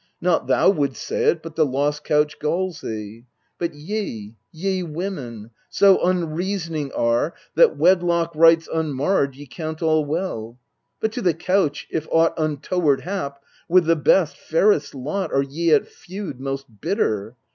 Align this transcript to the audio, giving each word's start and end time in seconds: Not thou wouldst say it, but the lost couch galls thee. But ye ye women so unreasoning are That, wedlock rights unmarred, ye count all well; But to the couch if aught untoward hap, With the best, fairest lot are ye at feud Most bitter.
Not 0.19 0.47
thou 0.47 0.67
wouldst 0.71 0.99
say 1.03 1.25
it, 1.25 1.43
but 1.43 1.55
the 1.55 1.63
lost 1.63 2.03
couch 2.03 2.39
galls 2.39 2.81
thee. 2.81 3.25
But 3.59 3.75
ye 3.75 4.33
ye 4.51 4.81
women 4.81 5.51
so 5.69 6.03
unreasoning 6.03 6.91
are 6.93 7.35
That, 7.53 7.77
wedlock 7.77 8.33
rights 8.33 8.67
unmarred, 8.73 9.35
ye 9.35 9.45
count 9.45 9.83
all 9.83 10.03
well; 10.03 10.57
But 10.99 11.11
to 11.11 11.21
the 11.21 11.35
couch 11.35 11.85
if 11.91 12.07
aught 12.11 12.33
untoward 12.39 13.01
hap, 13.01 13.43
With 13.69 13.85
the 13.85 13.95
best, 13.95 14.37
fairest 14.37 14.95
lot 14.95 15.31
are 15.31 15.43
ye 15.43 15.71
at 15.71 15.87
feud 15.87 16.39
Most 16.39 16.65
bitter. 16.81 17.35